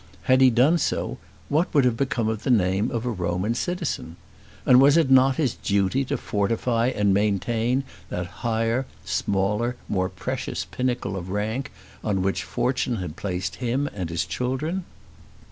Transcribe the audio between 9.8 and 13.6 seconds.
more precious pinnacle of rank on which Fortune had placed